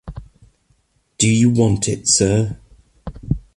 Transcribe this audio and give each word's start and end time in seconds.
Do 1.19 1.29
you 1.31 1.51
want 1.51 1.87
it, 1.87 2.07
sir? 2.07 2.57